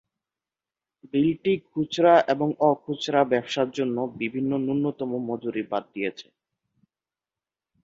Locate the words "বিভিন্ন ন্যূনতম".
4.17-5.11